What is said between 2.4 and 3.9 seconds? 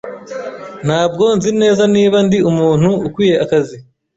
umuntu ukwiye akazi.